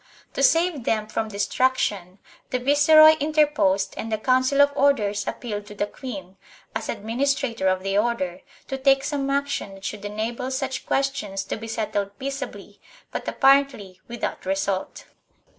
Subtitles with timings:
[0.33, 2.17] To save them from destruction
[2.49, 6.37] the viceroy interposed and the Council of Orders appealed to the queen,
[6.75, 11.55] as administrator of the Order, to take some action that should enable such questions to
[11.55, 15.05] be settled peaceably, but appar ently without result.